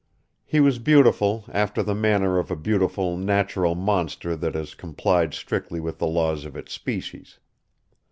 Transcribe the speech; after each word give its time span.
He 0.43 0.59
was 0.59 0.79
beautiful 0.79 1.45
after 1.51 1.83
the 1.83 1.93
manner 1.93 2.39
of 2.39 2.49
a 2.49 2.55
beautiful, 2.55 3.17
natural 3.17 3.75
monster 3.75 4.35
that 4.35 4.55
has 4.55 4.73
complied 4.73 5.35
strictly 5.35 5.79
with 5.79 5.99
the 5.99 6.07
laws 6.07 6.43
of 6.43 6.55
its 6.55 6.73
species. 6.73 7.37